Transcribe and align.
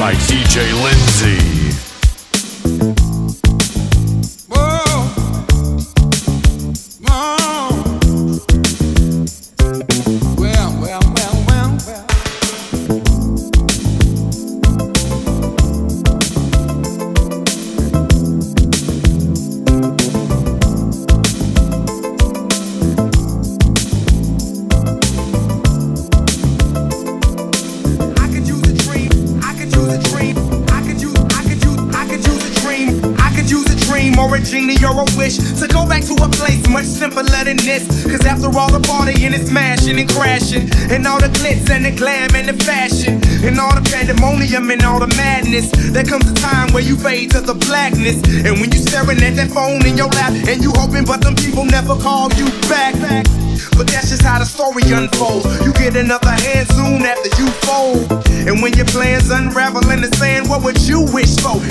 by 0.00 0.14
DJ 0.14 0.72
Lindsay. 0.82 1.59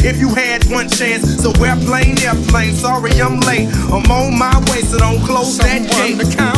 if 0.10 0.20
you 0.20 0.30
had 0.30 0.66
one 0.72 0.90
chance. 0.90 1.42
So 1.42 1.52
airplane, 1.64 2.18
airplane, 2.20 2.74
sorry 2.74 3.12
I'm 3.22 3.40
late. 3.42 3.70
I'm 3.94 4.10
on 4.12 4.38
my 4.38 4.58
way, 4.72 4.82
so 4.82 4.98
don't 4.98 5.22
close 5.22 5.58
Someone 5.58 5.84
that 5.84 5.92
gate. 5.92 6.49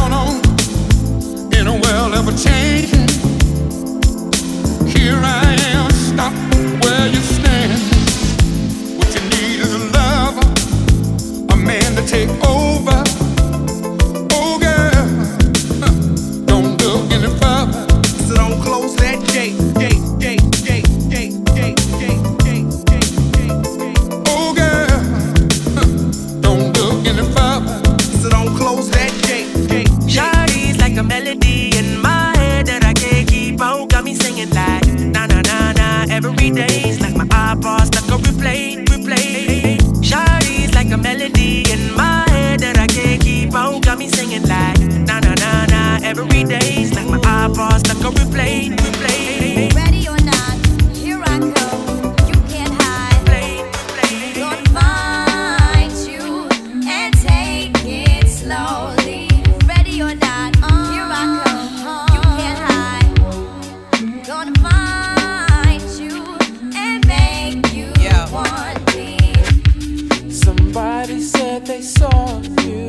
Somebody 70.74 71.20
said 71.20 71.66
they 71.66 71.82
saw 71.82 72.40
you, 72.64 72.88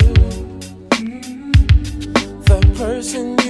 the 2.46 2.60
person 2.76 3.41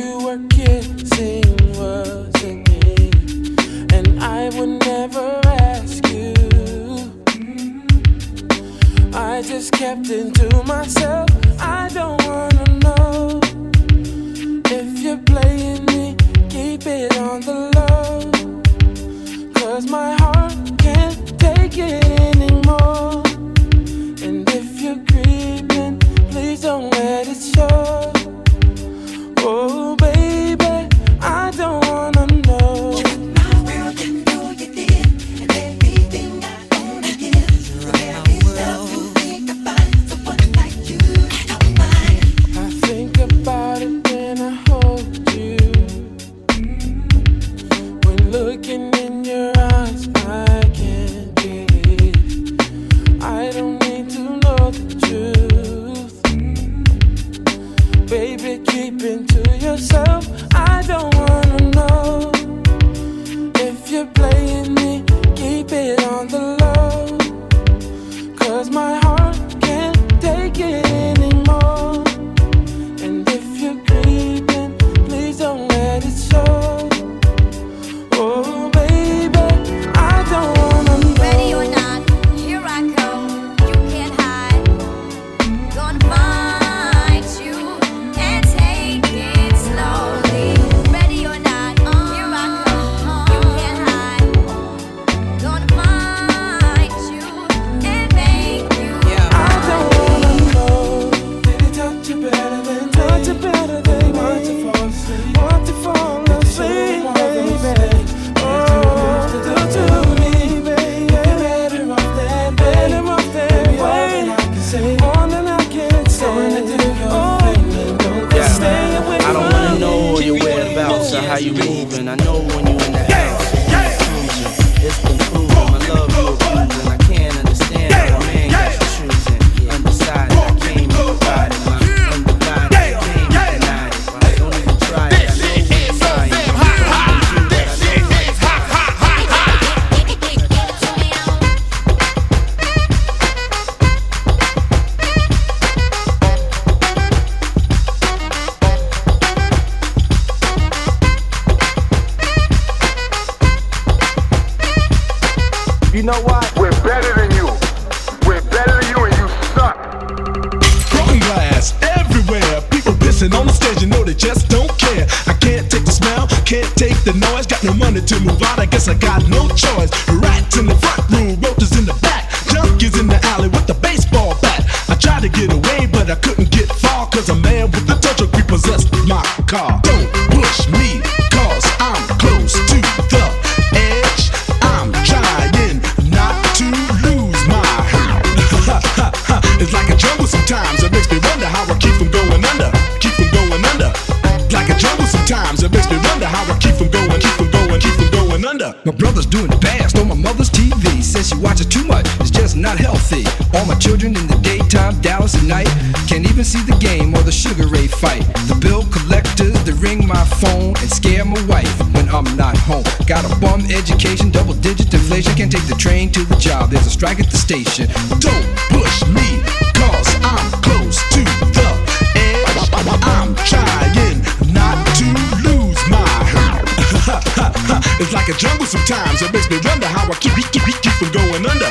job, 216.42 216.70
there's 216.70 216.86
a 216.86 216.90
strike 216.90 217.20
at 217.20 217.30
the 217.30 217.36
station. 217.36 217.86
Don't 218.18 218.46
push 218.74 219.06
me, 219.06 219.38
cause 219.78 220.10
I'm 220.26 220.50
close 220.58 220.98
to 221.14 221.22
the 221.54 221.70
edge. 222.18 222.66
I'm 222.82 223.30
trying 223.46 224.18
not 224.50 224.74
to 224.98 225.06
lose 225.46 225.78
my 225.86 226.02
it's 228.02 228.12
like 228.12 228.28
a 228.28 228.34
jungle 228.34 228.66
sometimes, 228.66 229.22
it 229.22 229.32
makes 229.32 229.48
me 229.48 229.60
wonder 229.62 229.86
how 229.86 230.10
I 230.10 230.14
keep, 230.18 230.34
keep, 230.50 230.64
keep 230.82 230.92
from 230.98 231.12
going 231.12 231.46
under. 231.46 231.70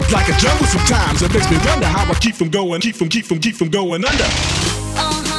It's 0.00 0.12
like 0.12 0.28
a 0.28 0.32
jungle 0.40 0.66
sometimes, 0.66 1.20
it 1.20 1.30
makes 1.34 1.50
me 1.50 1.58
wonder 1.66 1.86
how 1.86 2.10
I 2.10 2.14
keep 2.14 2.36
from 2.36 2.48
going, 2.48 2.80
keep 2.80 2.96
from, 2.96 3.10
keep 3.10 3.26
from, 3.26 3.40
keep 3.40 3.56
from 3.56 3.68
going 3.68 4.06
under. 4.06 4.24
Uh-huh. 4.24 5.29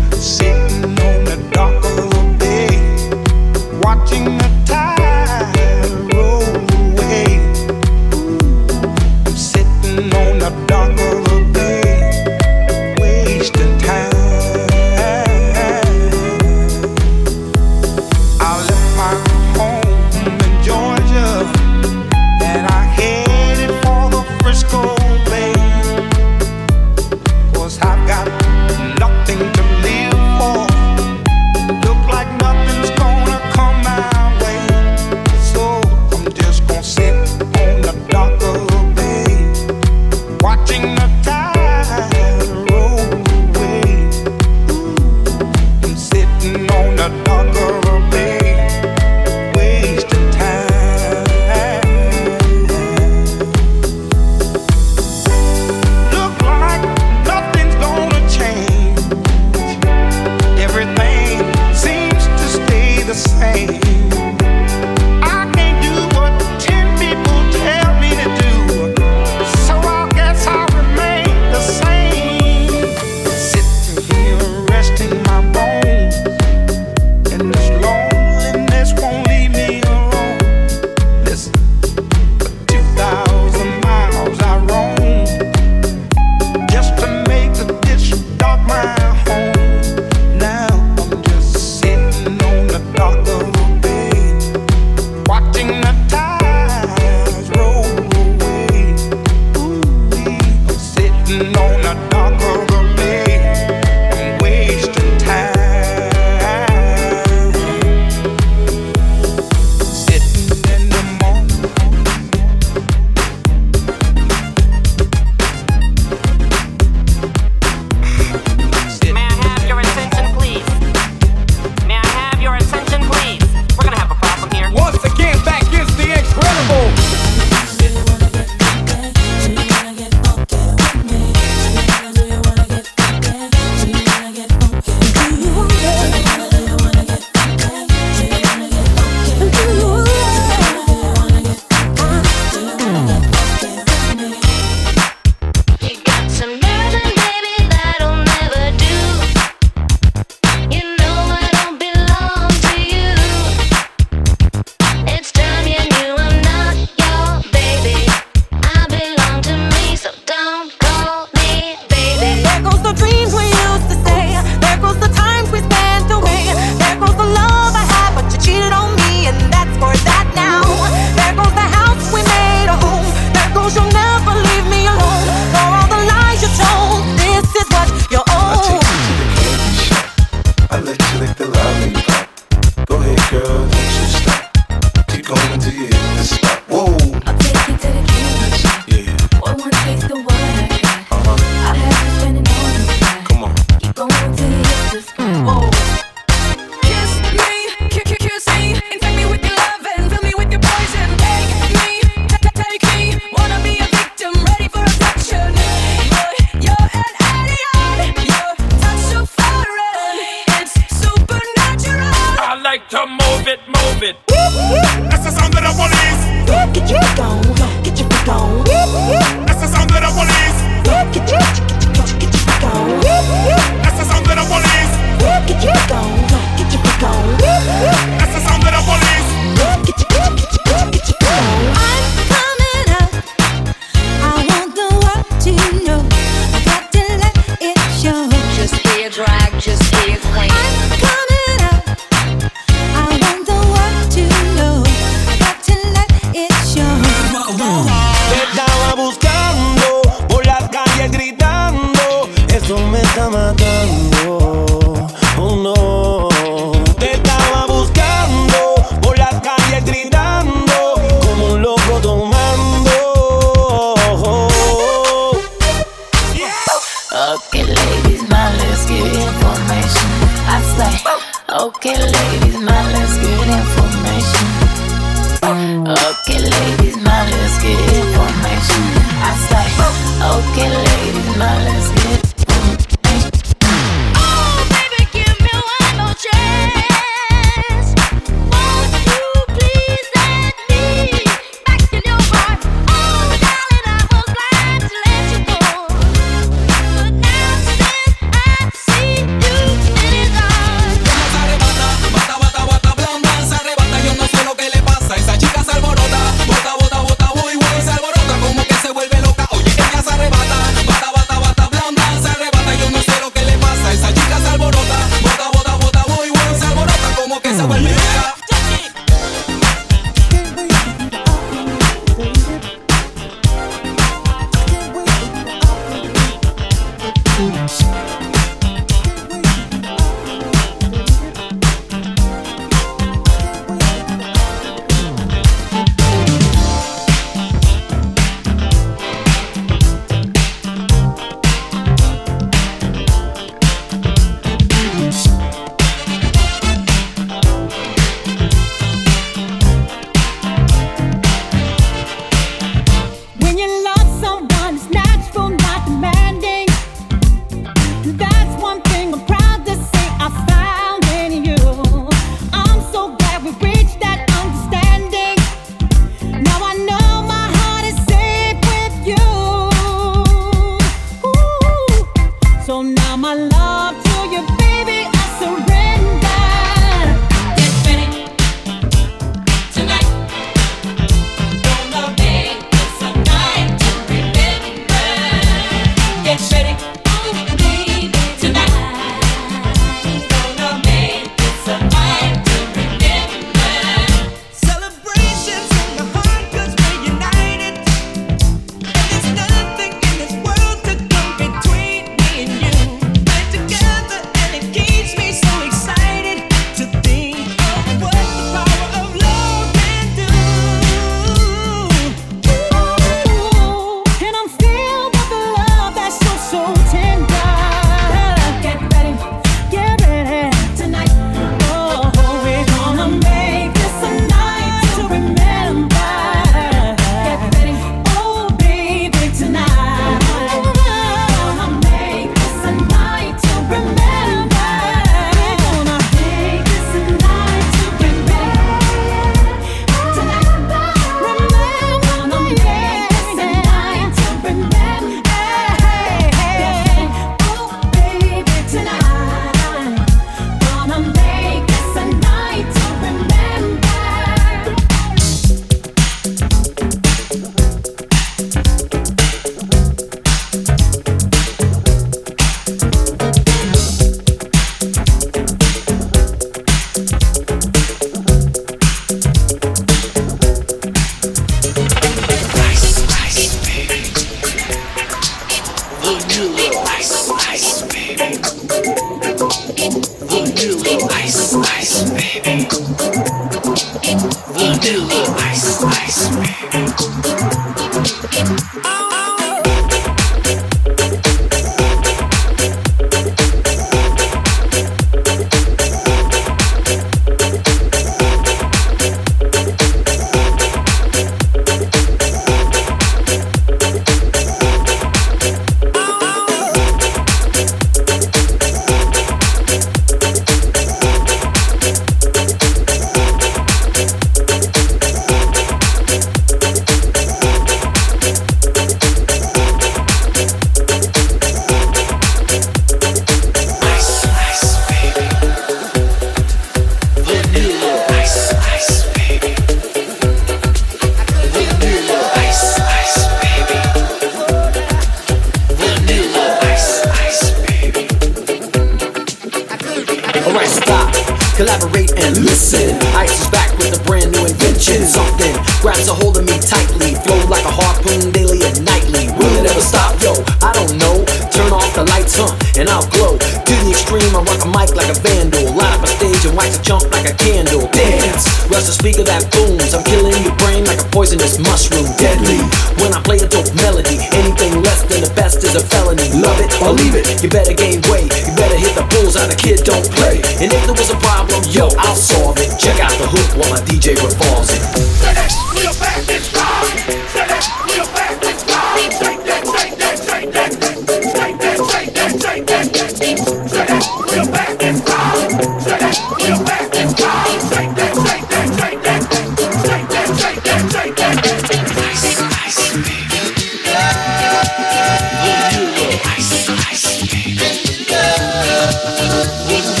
You. 599.03 600.00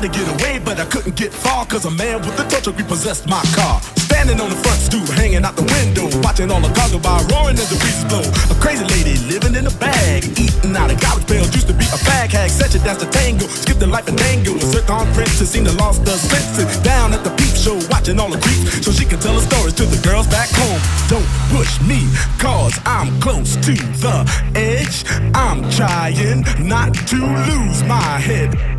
Tried 0.00 0.12
to 0.14 0.18
get 0.18 0.40
away, 0.40 0.58
but 0.64 0.80
I 0.80 0.86
couldn't 0.86 1.14
get 1.14 1.30
far, 1.30 1.66
cause 1.66 1.84
a 1.84 1.90
man 1.90 2.24
with 2.24 2.32
a 2.40 2.48
tow 2.48 2.60
truck 2.60 2.78
repossessed 2.78 3.28
my 3.28 3.42
car. 3.52 3.82
Standing 4.08 4.40
on 4.40 4.48
the 4.48 4.56
front 4.56 4.80
stoop, 4.80 5.04
hanging 5.12 5.44
out 5.44 5.56
the 5.56 5.66
window, 5.76 6.08
watching 6.24 6.50
all 6.50 6.60
the 6.60 6.72
cars 6.72 6.92
go 6.92 6.98
by, 6.98 7.20
roaring 7.28 7.60
as 7.60 7.68
the 7.68 7.76
breezes 7.76 8.08
blow. 8.08 8.24
A 8.48 8.56
crazy 8.64 8.80
lady 8.96 9.20
living 9.28 9.52
in 9.60 9.66
a 9.68 9.74
bag, 9.76 10.24
eating 10.40 10.72
out 10.72 10.88
of 10.88 10.96
garbage 11.04 11.28
pails, 11.28 11.52
used 11.52 11.68
to 11.68 11.76
be 11.76 11.84
a 11.92 12.00
fag 12.00 12.32
hag, 12.32 12.48
such 12.48 12.74
a 12.74 12.78
dance 12.80 13.04
the 13.04 13.12
tango, 13.12 13.44
skipped 13.44 13.80
the 13.80 13.86
life 13.86 14.08
and 14.08 14.16
tango. 14.16 14.56
A 14.56 14.64
circumference 14.72 15.36
seen 15.44 15.64
the 15.64 15.72
lost 15.76 16.02
the 16.06 16.16
senses. 16.16 16.80
Down 16.80 17.12
at 17.12 17.22
the 17.22 17.36
peep 17.36 17.52
show, 17.52 17.76
watching 17.92 18.16
all 18.18 18.30
the 18.30 18.40
creeps, 18.40 18.80
so 18.80 18.92
she 18.92 19.04
can 19.04 19.20
tell 19.20 19.36
her 19.36 19.44
stories 19.44 19.74
to 19.74 19.84
the 19.84 20.00
girls 20.00 20.26
back 20.32 20.48
home. 20.48 20.80
Don't 21.12 21.28
push 21.52 21.76
me, 21.84 22.08
cause 22.40 22.72
I'm 22.86 23.12
close 23.20 23.52
to 23.68 23.76
the 24.00 24.16
edge. 24.56 25.04
I'm 25.36 25.60
trying 25.76 26.40
not 26.64 26.94
to 27.12 27.20
lose 27.20 27.84
my 27.84 28.16
head. 28.16 28.69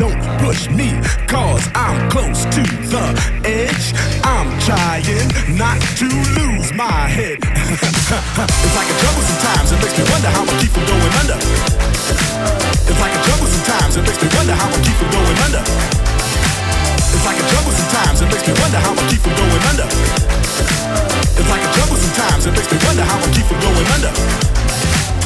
Don't 0.00 0.16
push 0.40 0.64
me, 0.72 0.96
cause 1.28 1.68
I'm 1.76 2.08
close 2.08 2.48
to 2.56 2.64
the 2.88 3.04
edge. 3.44 3.92
I'm 4.24 4.48
trying 4.64 5.28
not 5.60 5.76
to 6.00 6.08
lose 6.40 6.72
my 6.72 7.04
head. 7.04 7.36
it's 7.44 8.76
like 8.80 8.88
a 8.88 8.96
jungle 8.96 9.24
sometimes, 9.28 9.68
it 9.68 9.76
makes 9.84 9.92
me 10.00 10.08
wonder 10.08 10.32
how 10.32 10.48
I 10.48 10.56
keep 10.56 10.72
from 10.72 10.88
going 10.88 11.14
under. 11.20 11.36
It's 11.36 12.96
like 12.96 13.12
a 13.12 13.20
jungle 13.28 13.44
sometimes, 13.44 13.92
it 14.00 14.04
makes 14.08 14.16
me 14.24 14.28
wonder 14.40 14.56
how 14.56 14.72
I 14.72 14.78
keep 14.80 14.96
from 14.96 15.10
going 15.12 15.38
under. 15.44 15.62
It's 15.68 17.24
like 17.28 17.36
a 17.36 17.44
jungle 17.52 17.74
sometimes, 17.76 18.24
it 18.24 18.28
makes 18.32 18.44
me 18.48 18.56
wonder 18.56 18.80
how 18.80 18.96
I 18.96 19.04
keep 19.04 19.20
from 19.20 19.36
going 19.36 19.64
under. 19.68 19.84
It's 19.84 21.50
like 21.52 21.60
a 21.60 21.70
jungle 21.76 22.00
sometimes, 22.00 22.48
it 22.48 22.56
makes 22.56 22.72
me 22.72 22.78
wonder 22.88 23.04
how 23.04 23.20
I 23.20 23.28
keep 23.36 23.44
from 23.44 23.60
going 23.60 23.88
under. 24.00 24.59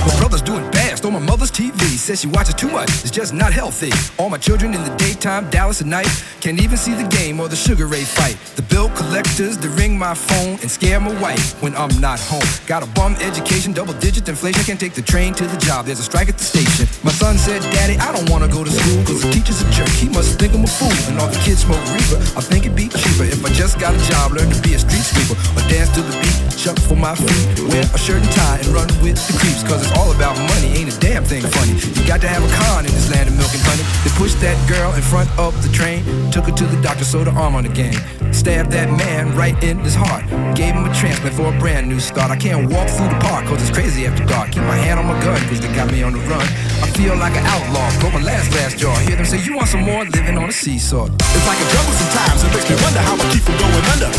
My 0.05 0.15
brother's 0.19 0.43
doing 0.43 0.71
bad, 0.71 0.99
stole 0.99 1.13
my 1.13 1.19
mother's 1.19 1.51
TV. 1.51 1.81
Says 1.97 2.21
she 2.21 2.27
watches 2.27 2.55
too 2.55 2.69
much, 2.69 2.91
it's 3.01 3.11
just 3.11 3.33
not 3.33 3.53
healthy. 3.53 3.91
All 4.19 4.29
my 4.29 4.37
children 4.37 4.75
in 4.75 4.85
the 4.85 4.95
daytime, 4.97 5.49
Dallas 5.49 5.81
at 5.81 5.87
night. 5.87 6.09
Can't 6.41 6.61
even 6.61 6.77
see 6.77 6.93
the 6.93 7.09
game 7.09 7.41
or 7.41 7.49
the 7.49 7.57
Sugar 7.57 7.87
Ray 7.87 8.05
fight. 8.05 8.37
The 8.57 8.63
bill 8.63 8.91
collectors, 8.91 9.57
they 9.57 9.69
ring 9.69 9.99
my 9.99 10.13
phone 10.13 10.61
and 10.61 10.71
scare 10.71 11.01
my 11.01 11.19
wife 11.23 11.57
when 11.63 11.75
I'm 11.75 11.89
not 12.01 12.21
home. 12.21 12.45
Got 12.67 12.83
a 12.83 12.87
bum 12.93 13.17
education, 13.17 13.73
double 13.73 13.95
digit 13.95 14.29
inflation. 14.29 14.63
Can't 14.65 14.79
take 14.79 14.93
the 14.93 15.01
train 15.01 15.33
to 15.41 15.47
the 15.47 15.57
job, 15.57 15.87
there's 15.87 16.01
a 16.01 16.03
strike 16.03 16.29
at 16.29 16.37
the 16.37 16.45
station. 16.45 16.85
My 17.03 17.13
son 17.13 17.39
said, 17.39 17.63
Daddy, 17.73 17.97
I 17.97 18.13
don't 18.13 18.29
wanna 18.29 18.49
go 18.49 18.63
to 18.63 18.71
school, 18.71 19.05
cause 19.09 19.23
the 19.23 19.33
teacher's 19.33 19.63
a 19.63 19.71
jerk. 19.73 19.89
He 19.89 20.11
must 20.11 20.39
think 20.39 20.53
I'm 20.53 20.65
a 20.65 20.69
fool. 20.69 20.93
And 21.09 21.19
all 21.19 21.29
the 21.29 21.41
kids 21.41 21.65
smoke 21.65 21.81
reefer. 21.97 22.21
I 22.37 22.45
think 22.45 22.67
it'd 22.67 22.77
be 22.77 22.89
cheaper 22.93 23.25
if 23.25 23.41
I 23.41 23.49
just 23.57 23.81
got 23.81 23.97
a 23.97 24.03
job, 24.05 24.33
learn 24.33 24.51
to 24.53 24.61
be 24.61 24.75
a 24.75 24.79
street 24.79 25.01
sweeper. 25.01 25.41
Or 25.57 25.65
dance 25.73 25.89
to 25.97 26.03
the 26.05 26.13
beat, 26.21 26.37
shuck 26.61 26.77
for 26.85 26.97
my 26.97 27.17
feet. 27.17 27.73
Wear 27.73 27.89
a 27.89 27.99
shirt 27.99 28.21
and 28.21 28.33
tie 28.37 28.61
and 28.61 28.69
run 28.69 28.89
with 29.01 29.17
the 29.17 29.33
creeps, 29.41 29.65
cause 29.65 29.81
it's 29.81 29.94
all 29.99 30.11
about 30.13 30.37
money, 30.37 30.73
ain't 30.79 30.95
a 30.95 30.99
damn 31.01 31.25
thing 31.25 31.43
funny. 31.43 31.75
You 31.95 32.07
got 32.07 32.21
to 32.23 32.29
have 32.29 32.43
a 32.43 32.51
con 32.65 32.87
in 32.87 32.93
this 32.93 33.11
land 33.11 33.29
of 33.29 33.37
milk 33.37 33.53
and 33.53 33.63
honey. 33.67 33.85
They 34.05 34.13
pushed 34.17 34.41
that 34.41 34.57
girl 34.69 34.95
in 34.95 35.03
front 35.03 35.29
of 35.39 35.53
the 35.63 35.71
train, 35.71 36.05
took 36.31 36.47
her 36.47 36.53
to 36.53 36.67
the 36.67 36.81
doctor, 36.81 37.05
sewed 37.05 37.27
her 37.27 37.37
arm 37.39 37.55
on 37.55 37.65
game. 37.75 37.99
Stabbed 38.33 38.71
that 38.73 38.91
man 38.91 39.35
right 39.37 39.55
in 39.63 39.79
his 39.79 39.95
heart. 39.95 40.27
Gave 40.55 40.75
him 40.75 40.87
a 40.87 40.95
transplant 40.95 41.35
for 41.35 41.55
a 41.55 41.57
brand 41.59 41.89
new 41.89 42.01
start. 42.01 42.31
I 42.31 42.37
can't 42.37 42.71
walk 42.71 42.89
through 42.89 43.11
the 43.11 43.21
park 43.21 43.47
cause 43.47 43.61
it's 43.63 43.71
crazy 43.71 44.07
after 44.07 44.25
dark. 44.25 44.53
Keep 44.53 44.63
my 44.65 44.79
hand 44.79 44.99
on 44.99 45.07
my 45.07 45.19
gun 45.23 45.39
cause 45.49 45.61
they 45.61 45.71
got 45.75 45.91
me 45.91 46.03
on 46.03 46.13
the 46.13 46.23
run. 46.31 46.43
I 46.83 46.87
feel 46.95 47.15
like 47.17 47.35
an 47.35 47.45
outlaw, 47.47 47.87
broke 48.01 48.15
my 48.15 48.23
last 48.23 48.51
glass 48.51 48.75
jaw. 48.75 48.95
Hear 49.07 49.17
them 49.17 49.27
say, 49.27 49.43
You 49.43 49.57
want 49.57 49.69
some 49.69 49.83
more? 49.83 50.05
Living 50.05 50.39
on 50.39 50.49
a 50.49 50.53
seesaw. 50.53 51.07
It's 51.07 51.47
like 51.47 51.61
a 51.63 51.69
jungle 51.71 51.95
sometimes, 51.95 52.43
it 52.43 52.51
makes 52.55 52.69
me 52.71 52.77
wonder 52.83 53.03
how 53.03 53.15
I 53.19 53.25
keep 53.31 53.43
from 53.43 53.57
going 53.59 53.87
under. 53.95 54.11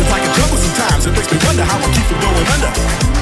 It's 0.00 0.10
like 0.12 0.24
a 0.24 0.32
jungle 0.36 0.58
sometimes, 0.60 1.06
it 1.06 1.12
makes 1.12 1.30
me 1.32 1.38
wonder 1.44 1.64
how 1.64 1.78
I 1.80 1.88
keep 1.92 2.06
from 2.08 2.20
going 2.20 2.48
under. 2.56 3.21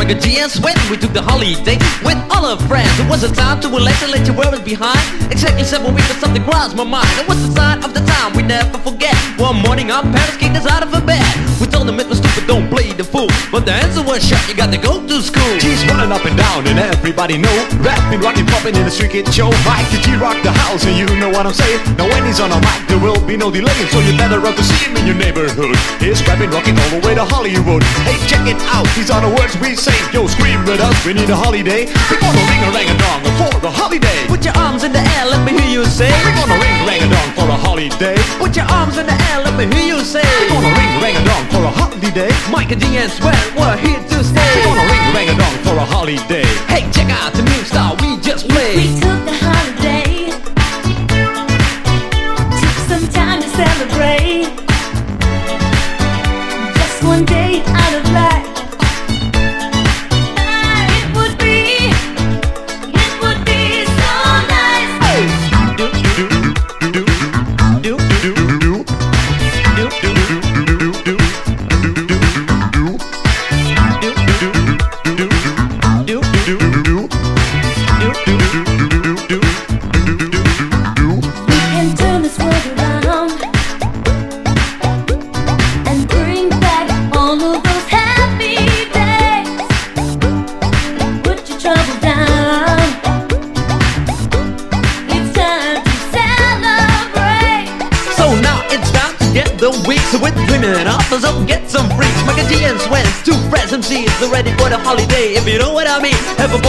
seven 0.19 0.31
weeks, 0.31 0.59
Miker 0.59 0.81
G. 0.83 0.89
We 0.89 0.97
took 0.97 1.13
the 1.13 1.21
holiday 1.21 1.77
with 2.03 2.17
all 2.31 2.45
our 2.45 2.57
friends. 2.67 2.91
It 2.99 3.07
was 3.09 3.23
a 3.23 3.33
time 3.33 3.61
to 3.61 3.69
relax 3.69 4.01
and 4.03 4.11
let 4.11 4.25
your 4.27 4.35
worries 4.35 4.61
behind. 4.61 4.99
Exactly 5.31 5.63
seven 5.63 5.93
weeks, 5.93 6.07
but 6.07 6.17
something 6.17 6.43
crossed 6.43 6.75
my 6.75 6.83
mind. 6.83 7.07
It 7.19 7.27
was 7.27 7.39
the 7.47 7.53
sign 7.55 7.83
of 7.83 7.93
the 7.93 8.01
time 8.01 8.33
we 8.35 8.43
never 8.43 8.77
forget. 8.79 9.15
One 9.37 9.57
morning, 9.61 9.91
our 9.91 10.03
parents 10.03 10.37
kicked 10.37 10.57
us 10.57 10.67
out 10.67 10.83
of 10.83 10.93
a 10.93 11.01
bed. 11.01 11.23
We 11.59 11.67
told 11.67 11.87
them 11.87 11.99
it 11.99 12.07
was 12.07 12.17
stupid, 12.17 12.47
don't 12.47 12.67
play 12.69 12.91
the 12.93 13.03
fool. 13.03 13.29
But 13.51 13.65
the 13.65 13.73
answer 13.73 14.03
was 14.03 14.23
shut, 14.23 14.41
you 14.49 14.55
got 14.55 14.71
to 14.73 14.79
go 14.79 15.05
to 15.05 15.21
school. 15.21 15.41
G's 15.59 15.85
running 15.85 16.11
up 16.11 16.25
and 16.25 16.37
down 16.37 16.65
and 16.67 16.79
everybody 16.79 17.37
know 17.37 17.53
Rapping, 17.83 18.21
rocking, 18.21 18.45
popping 18.47 18.75
in 18.75 18.83
the 18.85 18.91
street 18.91 19.11
kid 19.11 19.27
show 19.33 19.49
Mike 19.67 19.89
G 20.01 20.15
rock 20.15 20.41
the 20.43 20.51
house 20.51 20.85
and 20.85 20.95
you 20.97 21.05
know 21.19 21.29
what 21.29 21.45
I'm 21.45 21.53
saying 21.53 21.79
Now 21.97 22.07
when 22.07 22.25
he's 22.25 22.39
on 22.39 22.51
a 22.51 22.59
mic 22.59 22.87
there 22.87 22.99
will 22.99 23.19
be 23.25 23.37
no 23.37 23.51
delay 23.51 23.73
So 23.91 23.99
you 23.99 24.17
better 24.17 24.39
run 24.39 24.55
to 24.55 24.63
see 24.63 24.85
him 24.85 24.97
in 24.97 25.05
your 25.05 25.15
neighborhood 25.15 25.75
He's 25.99 26.25
rapping, 26.25 26.49
rocking 26.51 26.77
all 26.79 26.89
the 26.89 27.01
way 27.05 27.15
to 27.15 27.25
Hollywood 27.25 27.83
Hey 28.07 28.17
check 28.27 28.47
it 28.47 28.59
out, 28.73 28.87
these 28.95 29.11
are 29.11 29.21
the 29.21 29.29
words 29.29 29.53
we 29.59 29.75
say 29.75 30.00
Yo 30.09 30.27
scream 30.27 30.65
with 30.65 30.81
us, 30.81 30.97
we 31.05 31.13
need 31.13 31.29
a 31.29 31.35
holiday 31.35 31.85
We're 32.09 32.19
gonna 32.19 32.43
ring 32.49 32.61
a 32.65 32.69
rang 32.73 32.89
a 32.89 32.97
dong 32.97 33.21
for 33.37 33.53
the 33.61 33.69
holiday 33.69 34.25
Put 34.27 34.43
your 34.43 34.57
arms 34.57 34.83
in 34.83 34.91
the 34.91 34.99
air, 34.99 35.25
let 35.29 35.45
me 35.45 35.53
hear 35.53 35.69
you 35.69 35.85
say. 35.85 36.09
We're 36.25 36.35
gonna 36.35 36.57
ring 36.57 36.77
a 36.81 36.85
rang 36.89 37.01
a 37.05 37.09
dong 37.09 37.29
for 37.37 37.47
a 37.47 37.55
holiday 37.55 38.17
Put 38.41 38.55
your 38.57 38.65
arms 38.65 38.97
in 38.97 39.05
the 39.05 39.17
air, 39.31 39.39
let 39.45 39.55
me 39.55 39.65
hear 39.73 39.95
you 39.95 40.03
say. 40.03 40.25
We're 40.49 40.57
gonna 40.57 40.73
ring 40.73 40.91
a 40.97 40.99
rang 40.99 41.15
a 41.15 41.23
dong 41.23 41.45
for 41.53 41.63
a 41.63 41.71
holiday 41.71 42.31
Mike 42.51 42.71
and 42.71 42.81
G 42.81 42.97
and 42.97 43.11
Sven, 43.11 43.37
we're 43.55 43.77
here 43.77 44.01
to 44.11 44.17
stay. 44.25 44.51
We're 44.65 44.73
gonna 44.73 44.91
ring 44.91 45.05
a 45.05 45.13
rang 45.15 45.29
a 45.29 45.35
dong 45.37 45.57
for 45.63 45.75
a 45.77 45.85
holiday 45.85 46.45
Hey, 46.67 46.83
check 46.91 47.09
out 47.09 47.31
the 47.33 47.43
new 47.43 47.61
style 47.63 47.95
we 48.01 48.17
just 48.19 48.49
played. 48.49 48.75
We 48.77 48.99
took 48.99 49.21
the 49.23 49.35
holiday. 49.37 50.00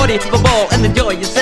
Party, 0.02 0.18
have 0.18 0.34
a 0.34 0.42
ball, 0.42 0.68
and 0.72 0.84
enjoy 0.84 1.10
yourself. 1.10 1.41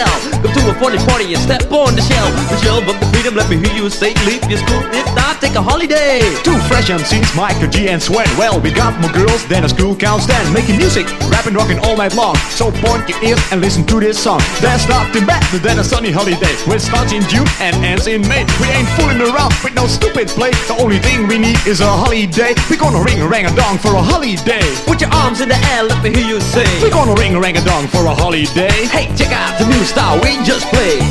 Go 0.80 0.88
to 0.88 0.96
a 0.96 0.98
funny 0.98 1.10
party 1.10 1.34
and 1.34 1.42
step 1.42 1.70
on 1.72 1.94
the 1.94 2.00
shelf. 2.00 2.32
The 2.48 2.56
shelf 2.64 2.88
of 2.88 2.96
the 2.98 3.06
freedom, 3.12 3.34
let 3.34 3.50
me 3.50 3.60
hear 3.60 3.76
you 3.76 3.90
say, 3.90 4.14
leave 4.24 4.40
your 4.48 4.58
school. 4.58 4.80
If 4.96 5.04
not, 5.14 5.40
take 5.40 5.54
a 5.54 5.60
holiday. 5.60 6.20
Two 6.40 6.56
fresh 6.72 6.88
MCs, 6.88 7.36
Miker 7.36 7.70
G 7.70 7.88
and 7.88 8.00
Sven. 8.00 8.26
Well, 8.40 8.60
we 8.60 8.72
got 8.72 8.98
more 9.00 9.12
girls 9.12 9.44
than 9.46 9.64
a 9.64 9.68
school 9.68 9.94
can 9.94 10.20
stand. 10.20 10.48
Making 10.54 10.78
music, 10.78 11.04
rapping, 11.28 11.52
rocking 11.52 11.78
all 11.80 11.96
night 11.96 12.14
long. 12.14 12.34
So 12.56 12.72
point 12.72 13.08
your 13.08 13.20
ears 13.22 13.40
and 13.52 13.60
listen 13.60 13.84
to 13.92 14.00
this 14.00 14.18
song. 14.18 14.40
There's 14.60 14.88
nothing 14.88 15.26
better 15.26 15.58
than 15.58 15.78
a 15.78 15.84
sunny 15.84 16.10
holiday. 16.10 16.54
Which 16.64 16.80
starts 16.80 17.12
in 17.12 17.22
June 17.28 17.48
and 17.60 17.76
ends 17.84 18.06
in 18.06 18.24
May. 18.24 18.48
We 18.56 18.72
ain't 18.72 18.88
fooling 18.96 19.20
around 19.20 19.52
with 19.62 19.74
no 19.74 19.86
stupid 19.86 20.28
play. 20.28 20.50
The 20.64 20.80
only 20.80 20.98
thing 20.98 21.28
we 21.28 21.36
need 21.36 21.60
is 21.66 21.80
a 21.80 21.90
holiday. 21.92 22.56
We're 22.70 22.80
gonna 22.80 23.04
ring 23.04 23.20
a 23.20 23.28
rang 23.28 23.44
a 23.44 23.52
dong 23.54 23.76
for 23.76 23.92
a 23.92 24.02
holiday. 24.02 24.64
Put 24.88 25.02
your 25.04 25.12
arms 25.12 25.40
in 25.44 25.48
the 25.52 25.60
air, 25.76 25.84
let 25.84 26.02
me 26.02 26.08
hear 26.08 26.26
you 26.26 26.40
say. 26.40 26.64
We're 26.80 26.88
gonna 26.88 27.14
ring 27.20 27.34
a 27.34 27.40
rang 27.40 27.56
a 27.58 27.64
dong 27.64 27.86
for 27.88 28.06
a 28.06 28.14
holiday. 28.14 28.88
Hey, 28.88 29.12
check 29.12 29.32
out 29.36 29.60
the 29.60 29.68
new 29.68 29.84
style 29.84 30.16
we 30.24 30.40
just 30.42 30.69
played. 30.70 31.02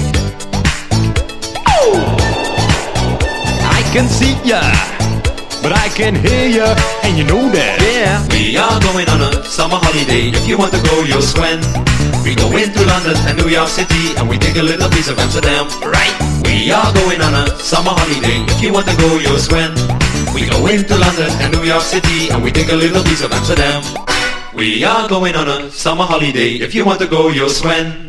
Oh! 1.68 2.00
I 3.70 3.82
can 3.94 4.08
see 4.08 4.36
ya. 4.44 4.62
But 5.62 5.76
I 5.76 5.90
can 5.92 6.16
hear 6.16 6.48
ya, 6.48 6.68
and 7.04 7.18
you 7.18 7.26
know 7.28 7.52
that. 7.52 7.84
Yeah. 7.84 8.24
We 8.32 8.56
are 8.56 8.80
going 8.80 9.08
on 9.12 9.20
a 9.20 9.44
summer 9.44 9.76
holiday. 9.76 10.32
If 10.32 10.48
you 10.48 10.58
want 10.58 10.72
to 10.72 10.82
go, 10.88 11.04
you'll 11.04 11.22
swim. 11.22 11.60
We 12.24 12.36
go 12.36 12.48
into 12.56 12.80
London 12.88 13.20
and 13.28 13.36
New 13.36 13.52
York 13.52 13.68
City, 13.68 14.16
and 14.16 14.30
we 14.30 14.38
take 14.38 14.56
a 14.56 14.64
little 14.64 14.90
piece 14.90 15.10
of 15.12 15.20
Amsterdam, 15.20 15.68
right? 15.84 16.16
We 16.48 16.72
are 16.72 16.94
going 16.94 17.20
on 17.22 17.34
a 17.36 17.52
summer 17.60 17.92
holiday. 17.92 18.40
If 18.48 18.64
you 18.64 18.72
want 18.72 18.88
to 18.88 18.96
go, 18.98 19.20
you'll 19.20 19.38
swim. 19.38 19.76
We 20.34 20.48
go 20.48 20.68
into 20.68 20.96
London 20.98 21.32
and 21.44 21.52
New 21.54 21.64
York 21.64 21.84
City 21.84 22.30
and 22.32 22.44
we 22.44 22.52
take 22.52 22.72
a 22.72 22.76
little 22.76 23.04
piece 23.04 23.24
of 23.24 23.32
Amsterdam. 23.32 23.84
We 24.54 24.84
are 24.84 25.08
going 25.08 25.36
on 25.36 25.48
a 25.48 25.72
summer 25.72 26.04
holiday. 26.04 26.56
If 26.56 26.74
you 26.74 26.86
want 26.86 27.00
to 27.02 27.08
go, 27.08 27.30
you'll 27.30 27.50
swim. 27.50 28.09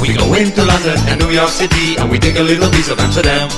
We 0.00 0.14
go 0.16 0.32
into 0.32 0.64
London 0.64 0.96
and 1.08 1.20
New 1.20 1.28
York 1.28 1.50
City 1.50 1.96
and 1.98 2.10
we 2.10 2.18
take 2.18 2.36
a 2.36 2.42
little 2.42 2.70
piece 2.70 2.88
of 2.88 2.98
Amsterdam. 2.98 3.50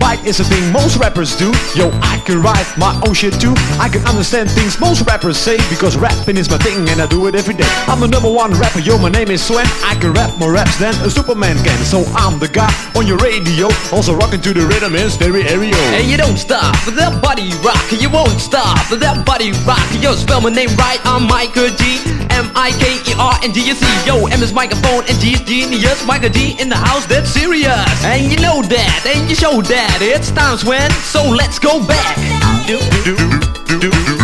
Bite 0.00 0.24
is 0.24 0.40
a 0.40 0.44
thing 0.44 0.72
most 0.72 0.96
rappers 0.96 1.36
do. 1.36 1.52
Yo, 1.74 1.90
I 2.00 2.22
can 2.24 2.40
write 2.40 2.66
my 2.78 2.98
own 3.06 3.12
shit 3.12 3.38
too. 3.38 3.52
I 3.78 3.88
can 3.88 4.04
understand 4.06 4.50
things 4.50 4.80
most 4.80 5.06
rappers 5.06 5.36
say 5.36 5.56
because 5.68 5.96
rapping 5.96 6.38
is 6.38 6.48
my 6.48 6.56
thing 6.58 6.88
and 6.88 7.00
I 7.02 7.06
do 7.06 7.26
it 7.26 7.34
every 7.34 7.54
day. 7.54 7.68
I'm 7.86 8.00
the 8.00 8.08
number 8.08 8.30
one 8.30 8.52
rapper, 8.52 8.80
yo, 8.80 8.96
my 8.96 9.10
name 9.10 9.30
is 9.30 9.42
Sven. 9.42 9.66
I 9.84 9.96
can 10.00 10.12
rap 10.14 10.38
more 10.38 10.52
raps 10.52 10.78
than 10.78 10.94
a 11.04 11.10
Superman 11.10 11.56
can. 11.62 11.78
So 11.84 12.04
I'm 12.16 12.38
the 12.38 12.48
guy 12.48 12.72
on 12.96 13.06
your 13.06 13.18
radio, 13.18 13.68
also 13.92 14.14
rocking 14.14 14.40
to 14.42 14.54
the 14.54 14.64
rhythm 14.66 14.94
in 14.94 15.10
stereo. 15.10 15.76
And 15.92 16.08
you 16.08 16.16
don't 16.16 16.38
stop 16.38 16.74
that 16.96 17.20
body 17.22 17.52
rock. 17.60 17.84
You 17.92 18.08
won't 18.08 18.40
stop 18.40 18.88
that 18.88 19.26
body 19.26 19.52
rock. 19.68 19.84
Yo, 20.00 20.14
spell 20.14 20.40
my 20.40 20.50
name 20.50 20.70
right. 20.76 21.00
I'm 21.04 21.26
Michael 21.26 21.68
D. 21.76 22.15
M 22.36 22.52
I 22.54 22.70
K 22.72 23.14
R 23.18 23.38
and 23.42 23.54
D 23.54 23.66
U 23.66 23.74
C. 23.74 23.86
Yo, 24.06 24.26
M 24.26 24.42
is 24.42 24.52
microphone 24.52 25.04
and 25.08 25.18
G 25.18 25.32
is 25.32 25.40
genius. 25.40 26.02
Miker 26.02 26.30
G 26.30 26.54
in 26.60 26.68
the 26.68 26.76
house, 26.76 27.06
that's 27.06 27.30
serious. 27.30 28.04
And 28.04 28.30
you 28.30 28.36
know 28.36 28.60
that, 28.60 29.06
and 29.06 29.26
you 29.28 29.34
show 29.34 29.62
that. 29.62 29.98
It's 30.02 30.30
times 30.32 30.62
when, 30.62 30.90
so 31.00 31.22
let's 31.26 31.58
go 31.58 31.80
back. 31.86 32.16
Do, 32.66 32.78
do, 33.04 33.16
do, 33.16 33.80
do, 33.80 33.90
do, 33.90 34.15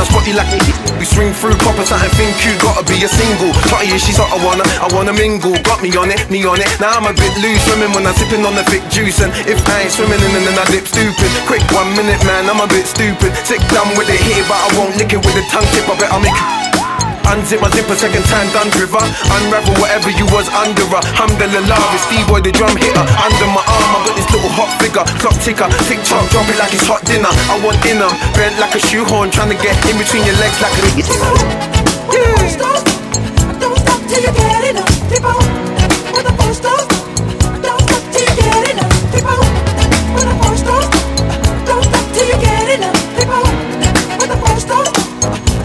I 0.00 0.08
you 0.24 0.32
like. 0.32 0.48
We 0.96 1.04
swing 1.04 1.36
through, 1.36 1.60
copper 1.60 1.84
something, 1.84 2.08
think 2.16 2.32
you 2.40 2.56
gotta 2.56 2.80
be 2.88 3.04
a 3.04 3.08
single. 3.08 3.52
Try 3.68 3.84
yeah, 3.84 4.00
she's 4.00 4.16
hot, 4.16 4.32
I 4.32 4.40
wanna, 4.40 4.64
I 4.80 4.88
wanna 4.96 5.12
mingle. 5.12 5.52
Got 5.60 5.84
me 5.84 5.92
on 5.92 6.08
it, 6.08 6.24
me 6.32 6.40
on 6.48 6.56
it. 6.56 6.68
Now 6.80 6.96
I'm 6.96 7.04
a 7.04 7.12
bit 7.12 7.36
loose, 7.44 7.60
swimming 7.68 7.92
when 7.92 8.08
I'm 8.08 8.16
sipping 8.16 8.44
on 8.48 8.56
the 8.56 8.64
thick 8.64 8.84
juice. 8.88 9.20
And 9.20 9.28
if 9.44 9.60
I 9.68 9.84
ain't 9.84 9.92
swimming 9.92 10.20
in, 10.24 10.32
then 10.40 10.56
I 10.56 10.64
dip 10.72 10.88
stupid. 10.88 11.30
Quick 11.44 11.64
one 11.76 11.92
minute, 11.92 12.20
man, 12.24 12.48
I'm 12.48 12.64
a 12.64 12.68
bit 12.68 12.88
stupid. 12.88 13.36
Sick 13.44 13.60
done 13.68 13.92
with 14.00 14.08
it 14.08 14.20
here, 14.24 14.44
but 14.48 14.56
I 14.56 14.68
won't 14.80 14.96
lick 14.96 15.12
it 15.12 15.20
with 15.20 15.36
a 15.36 15.44
tongue 15.52 15.68
tip. 15.76 15.84
I 15.84 15.94
bet 16.00 16.12
I'll 16.12 16.24
make 16.24 16.32
it. 16.32 16.59
Unzip 17.30 17.62
my 17.62 17.70
zipper, 17.70 17.94
second 17.94 18.26
time 18.26 18.50
done 18.50 18.66
river. 18.74 18.98
Unravel 19.38 19.78
whatever 19.78 20.10
you 20.10 20.26
was 20.34 20.50
under 20.50 20.82
uh, 20.82 20.98
her. 20.98 21.02
Alhamdulillah, 21.14 21.78
it's 21.94 22.02
Steve-boy, 22.10 22.42
the 22.42 22.50
drum 22.50 22.74
hitter. 22.74 23.06
Under 23.22 23.46
my 23.54 23.62
arm, 23.62 23.94
I 23.94 23.98
got 24.02 24.14
this 24.18 24.26
little 24.34 24.50
hot 24.58 24.74
figure. 24.82 25.06
Clock 25.22 25.38
ticker, 25.38 25.70
tick 25.86 26.02
tock, 26.02 26.26
drop 26.34 26.50
it 26.50 26.58
like 26.58 26.74
it's 26.74 26.90
hot 26.90 27.06
dinner. 27.06 27.30
I 27.46 27.54
want 27.62 27.78
dinner, 27.86 28.10
bent 28.34 28.58
like 28.58 28.74
a 28.74 28.82
shoehorn, 28.82 29.30
trying 29.30 29.54
to 29.54 29.58
get 29.62 29.78
in 29.86 29.94
between 29.94 30.26
your 30.26 30.34
legs 30.42 30.58
like 30.58 30.74
a. 30.74 30.82
Don't 32.10 32.50
stop, 32.50 32.82
don't 33.62 33.78
stop 33.78 34.00
till 34.10 34.26
you 34.26 34.32
get 34.34 34.74
enough. 34.74 34.90
Keep 35.06 35.22
on, 35.22 35.38
with 36.10 36.26
the 36.26 36.34
full 36.34 36.50
stop. 36.50 36.82
Don't 37.62 37.78
stop 37.78 38.02
till 38.10 38.26
you 38.26 38.34
get 38.42 38.74
enough. 38.74 38.90
Keep 39.14 39.30
on, 39.30 39.38
with 40.18 40.26
the 40.26 40.34
full 40.34 40.56
stop. 40.58 40.82
Don't 41.62 41.84
stop 41.86 42.06
till 42.10 42.26
you 42.26 42.38
get 42.42 42.74
enough. 42.74 42.98
Keep 43.14 43.30
on, 43.30 43.46
with 44.18 44.30
the 44.34 44.38
full 44.42 44.58
stop. 44.58 44.90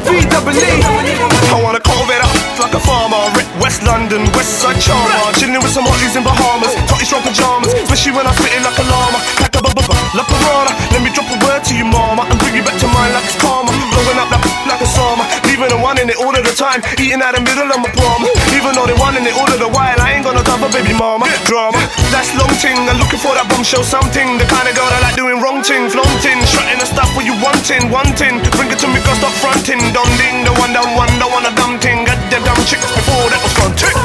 VWE. 0.06 1.35
I 1.56 1.64
wanna 1.64 1.80
carve 1.80 2.12
it 2.12 2.20
up 2.20 2.36
like 2.60 2.76
a 2.76 2.84
farmer. 2.84 3.16
Rip 3.32 3.48
West 3.64 3.80
London 3.88 4.28
West 4.36 4.60
Side 4.60 4.76
charmer. 4.76 5.32
Chilling 5.40 5.64
with 5.64 5.72
some 5.72 5.88
hotties 5.88 6.20
in 6.20 6.24
Bahamas, 6.28 6.76
totty 6.92 7.08
strong 7.08 7.24
pajamas. 7.24 7.72
Especially 7.72 8.12
when 8.12 8.28
I 8.28 8.36
spit 8.36 8.60
it 8.60 8.60
like 8.60 8.76
a 8.76 8.84
llama, 8.84 9.24
like 9.40 9.56
a 9.56 9.64
bubba, 9.64 9.96
la 10.20 10.28
piranha. 10.28 10.76
Let 10.92 11.00
me 11.00 11.16
drop 11.16 11.32
a 11.32 11.40
word 11.48 11.64
to 11.64 11.74
you, 11.80 11.88
mama, 11.88 12.28
and 12.28 12.36
bring 12.44 12.60
you 12.60 12.64
back 12.68 12.76
to 12.84 12.88
mine 12.92 13.16
like 13.16 13.24
it's 13.24 13.40
karma. 13.40 13.72
Blowing 13.72 14.20
up 14.20 14.28
that 14.36 14.44
like 14.68 14.84
a 14.84 14.90
summer, 15.00 15.24
leaving 15.56 15.72
the 15.72 15.80
one 15.80 15.96
in 16.04 16.12
it 16.12 16.20
all 16.20 16.36
of 16.36 16.44
the 16.44 16.52
time, 16.52 16.84
eating 17.00 17.24
out 17.24 17.32
the 17.32 17.40
middle 17.40 17.72
of 17.72 17.80
my 17.80 17.88
palm. 17.96 18.28
Even 18.52 18.76
though 18.76 18.84
they 18.84 18.98
one 19.00 19.16
in 19.16 19.24
it 19.24 19.32
all 19.40 19.48
of 19.48 19.56
the 19.56 19.72
while, 19.72 19.96
I 20.04 20.20
ain't 20.20 20.28
gonna 20.28 20.44
have 20.44 20.60
a 20.60 20.68
baby 20.68 20.92
mama. 20.92 21.32
Drama, 21.48 21.80
that's 22.12 22.36
long 22.36 22.52
ting. 22.60 22.76
I'm 22.76 23.00
looking 23.00 23.24
for 23.24 23.32
that 23.40 23.48
bombshell 23.48 23.88
something. 23.88 24.36
The 24.36 24.44
kind 24.52 24.68
of 24.68 24.76
girl 24.76 24.92
that 24.92 25.00
like 25.00 25.16
doing 25.16 25.40
wrong 25.40 25.64
ting, 25.64 25.88
flaunting, 25.88 26.44
strutting 26.44 26.84
the 26.84 26.88
stuff 26.92 27.08
where 27.16 27.24
you 27.24 27.40
wanting, 27.40 27.88
wanting. 27.88 28.44
Bring 28.60 28.68
it 28.68 28.84
to 28.84 28.88
me, 28.92 29.00
girl, 29.08 29.16
stop 29.16 29.32
fronting. 29.40 29.80
Don't 29.96 30.12
ding, 30.20 30.44
the 30.44 30.52
one 30.60 30.76
down 30.76 30.92
one, 31.00 31.08
don't 31.24 31.32
want 31.32 31.48
a 31.48 31.54
dumb 31.56 31.80
ting. 31.80 32.04
Got 32.04 32.20
them 32.28 32.44
dumb 32.44 32.60
chicks 32.68 32.92
before 32.92 33.32
that 33.32 33.40
was 33.40 33.54
fronting. 33.56 33.96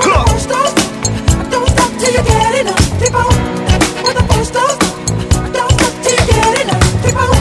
Huh. 0.00 0.24
till 2.00 2.16
you 2.16 2.24
get 2.24 2.64
enough. 2.64 2.80
On 3.12 3.28
with 4.08 4.16
the 4.16 4.24
first 4.24 4.56
stop. 4.56 4.72
Don't 5.52 5.72
stop 5.76 5.94
till 6.00 6.16
you 6.16 6.24
get 6.32 6.64
enough. 6.64 6.80
On 7.12 7.36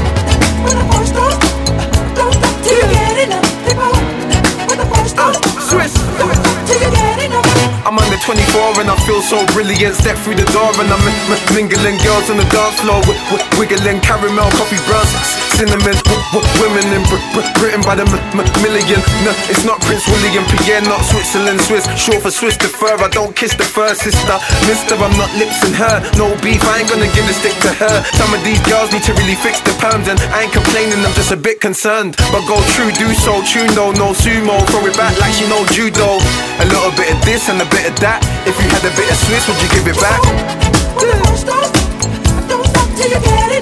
with 0.68 0.76
the 0.76 0.84
first 0.92 1.16
stop. 1.16 1.51
24 8.26 8.82
and 8.86 8.90
I 8.92 8.96
feel 9.08 9.22
so 9.22 9.42
brilliant. 9.54 9.96
Step 9.98 10.18
through 10.22 10.36
the 10.38 10.46
door 10.54 10.70
and 10.78 10.90
I'm 10.94 11.02
mingling 11.58 11.98
girls 12.06 12.30
on 12.30 12.38
the 12.38 12.46
dance 12.54 12.78
floor, 12.82 13.02
wi- 13.10 13.18
wi- 13.34 13.48
wiggling 13.58 13.98
caramel 14.06 14.46
coffee 14.62 14.78
bros, 14.86 15.10
cinnamon 15.58 15.98
w- 16.06 16.24
w- 16.38 16.48
women 16.62 16.86
in 16.94 17.02
Br- 17.10 17.22
Br- 17.34 17.50
Britain 17.58 17.82
by 17.82 17.98
the 17.98 18.06
m- 18.06 18.22
m- 18.38 18.46
million. 18.62 19.02
No, 19.26 19.34
it's 19.50 19.66
not 19.66 19.82
Prince 19.82 20.06
William 20.08 20.46
Pierre, 20.54 20.86
not 20.86 21.02
Switzerland, 21.10 21.62
Swiss. 21.66 21.86
Short 21.98 22.22
for 22.22 22.32
Swiss 22.32 22.58
the 22.62 22.70
fur. 22.70 22.94
I 23.02 23.10
don't 23.10 23.34
kiss 23.36 23.54
the 23.58 23.66
first 23.66 24.06
sister, 24.06 24.38
Mister. 24.70 24.94
I'm 25.02 25.16
not 25.18 25.34
lips 25.42 25.58
in 25.66 25.74
her. 25.74 25.98
No 26.22 26.30
beef, 26.46 26.62
I 26.70 26.86
ain't 26.86 26.90
gonna 26.90 27.10
give 27.18 27.26
a 27.26 27.34
stick 27.34 27.58
to 27.66 27.72
her. 27.74 27.96
Some 28.22 28.32
of 28.38 28.42
these 28.46 28.62
girls 28.70 28.94
need 28.94 29.04
to 29.10 29.14
really 29.18 29.36
fix 29.42 29.60
the 29.66 29.74
perms 29.82 30.06
and 30.08 30.20
I 30.30 30.46
ain't 30.46 30.54
complaining. 30.54 31.02
I'm 31.02 31.14
just 31.18 31.32
a 31.34 31.38
bit 31.40 31.60
concerned, 31.60 32.16
but 32.30 32.46
go 32.46 32.62
true, 32.78 32.92
do 32.94 33.10
so 33.18 33.42
true. 33.50 33.66
No, 33.74 33.90
no 33.98 34.14
sumo, 34.14 34.62
throw 34.70 34.86
it 34.86 34.96
back 34.96 35.18
like 35.20 35.34
she 35.34 35.50
know 35.50 35.66
judo. 35.74 36.22
A 36.62 36.66
little 36.70 36.94
bit 36.94 37.10
of 37.10 37.20
this 37.26 37.50
and 37.50 37.58
a 37.62 37.66
bit 37.74 37.90
of 37.90 37.98
that. 38.06 38.21
If 38.46 38.56
you 38.62 38.68
had 38.70 38.84
a 38.86 38.94
bit 38.96 39.10
of 39.10 39.18
Swiss, 39.18 39.48
would 39.48 39.62
you 39.62 39.70
give 39.70 39.88
it 39.88 39.98
back? 40.02 40.22
First 41.00 41.42
stop. 41.46 41.72
Don't 42.50 42.66
stop 42.66 42.90
till 42.98 43.10
you 43.10 43.20
get 43.20 43.52
enough. 43.58 43.61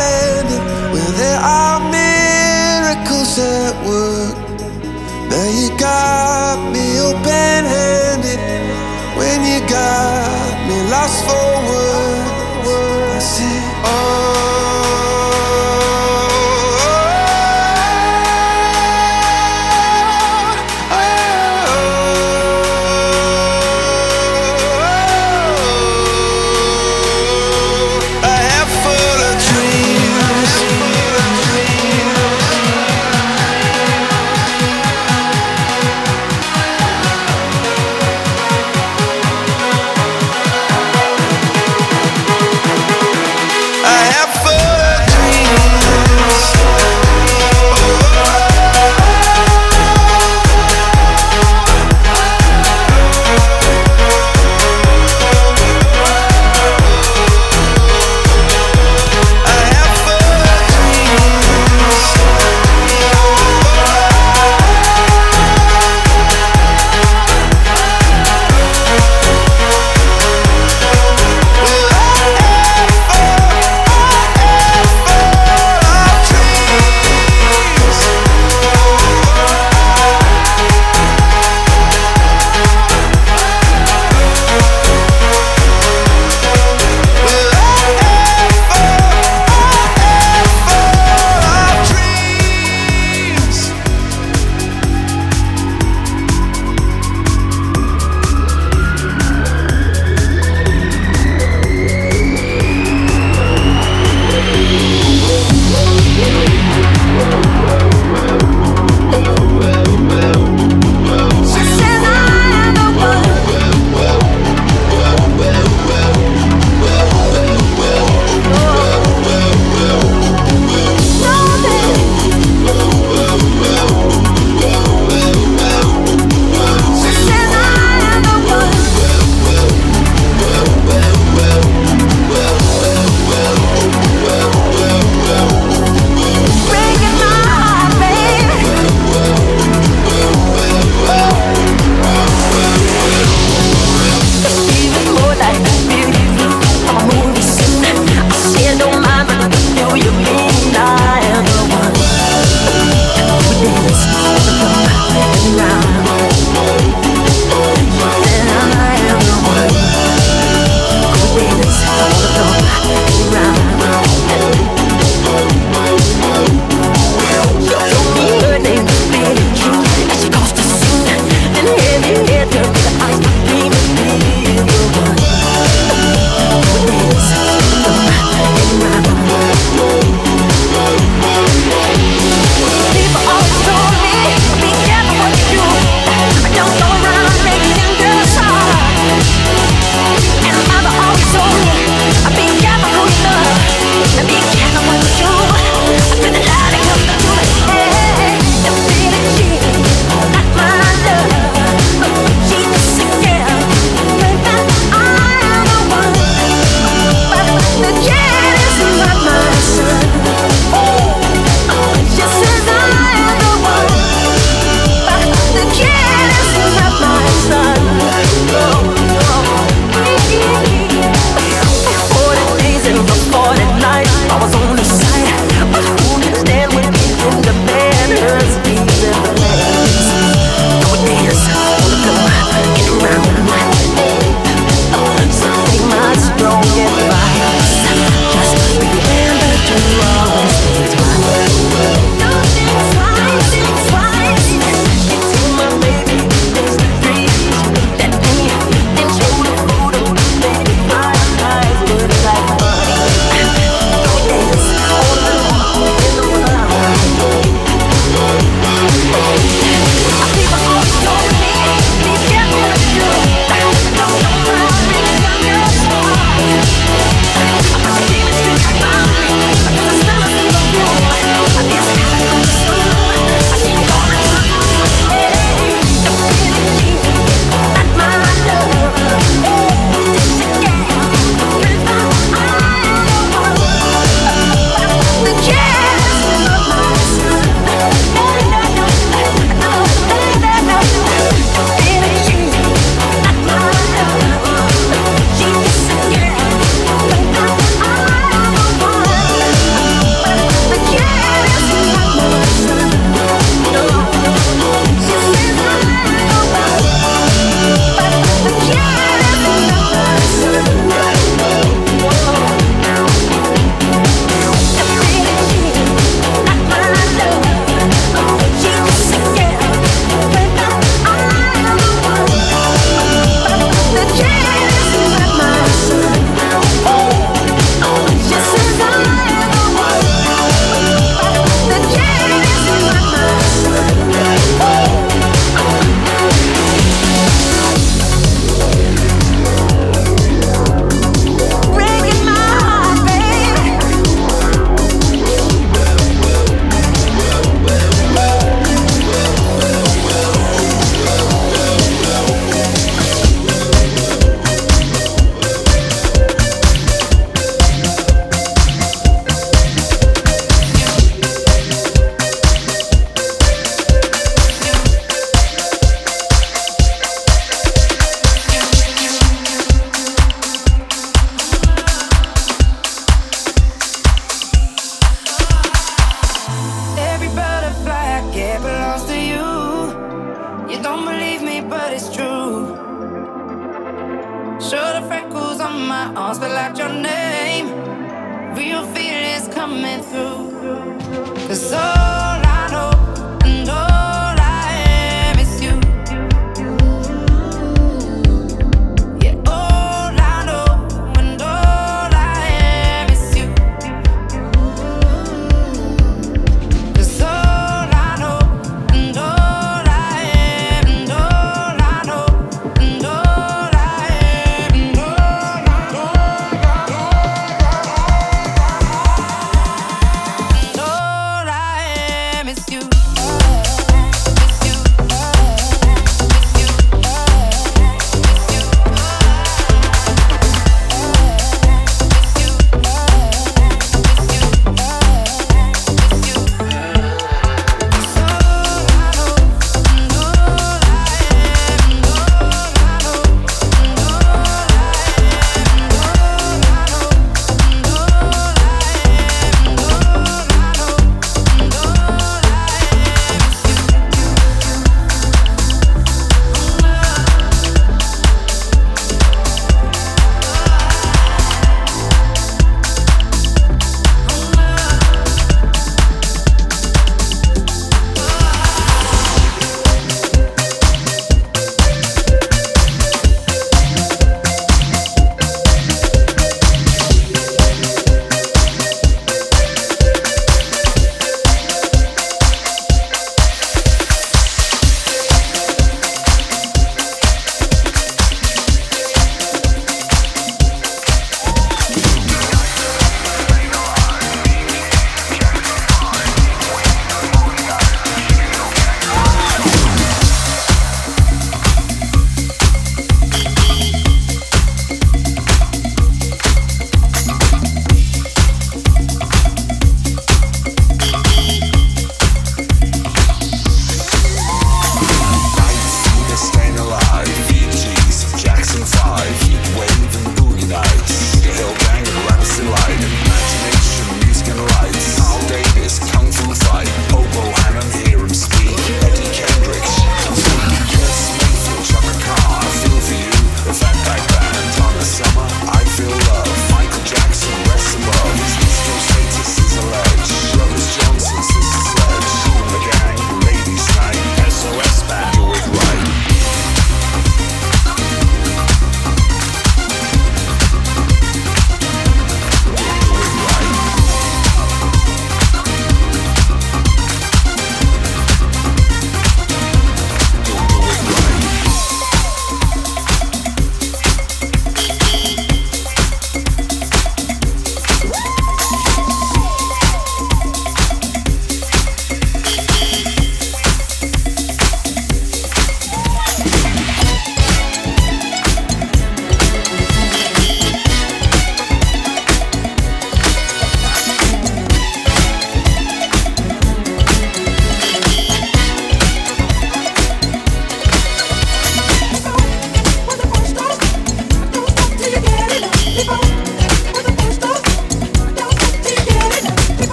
landed, 0.00 0.62
where 0.92 1.12
there 1.22 1.40
are 1.40 1.80
miracles 1.90 3.38
at 3.38 3.74
work. 3.86 4.36
Now 5.30 5.46
you 5.58 5.68
got 5.78 6.58
me 6.72 7.00
open 7.00 7.60
handed, 7.74 8.40
when 9.18 9.38
you 9.50 9.60
got 9.68 10.54
me 10.68 10.76
lost 10.90 11.18
for 11.26 11.48
words. 11.68 12.30
I 13.16 13.18
said, 13.20 13.62
Oh. 13.84 14.21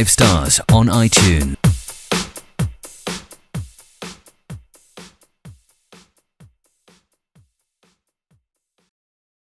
Remember 0.00 0.29